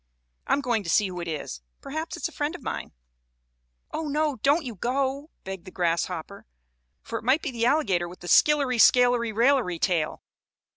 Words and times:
I'm 0.47 0.61
going 0.61 0.81
to 0.81 0.89
see 0.89 1.09
who 1.09 1.21
it 1.21 1.27
is. 1.27 1.61
Perhaps 1.79 2.17
it 2.17 2.23
is 2.23 2.27
a 2.27 2.31
friend 2.31 2.55
of 2.55 2.63
mine." 2.63 2.91
"Oh, 3.91 4.07
no! 4.07 4.37
Don't 4.37 4.65
you 4.65 4.73
go!" 4.73 5.29
begged 5.43 5.65
the 5.65 5.69
grasshopper. 5.69 6.47
"For 7.03 7.19
it 7.19 7.23
may 7.23 7.37
be 7.37 7.51
the 7.51 7.67
alligator 7.67 8.07
with 8.07 8.21
the 8.21 8.27
skillery 8.27 8.79
scalery 8.79 9.31
railery 9.31 9.79
tail." 9.79 10.23